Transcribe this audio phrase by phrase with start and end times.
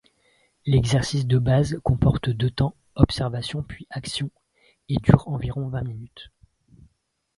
[0.65, 4.31] L'exercice de base comporte deux temps, observation puis action,
[4.89, 6.31] et dure environ vingt minutes.